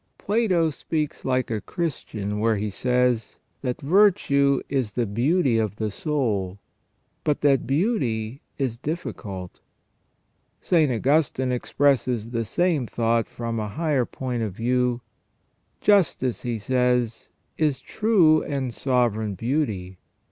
[0.13, 5.75] * Plato speaks like a Christian where he says, that" virtue is the beauty of
[5.75, 6.57] the soul,"
[7.23, 9.59] but that" beauty is difficult".
[10.69, 10.91] St.
[10.91, 15.01] Augustine expresses the same thought from a higher point of view:
[15.81, 17.29] "Justice," he says,
[17.59, 19.99] "is true and sovereign beauty.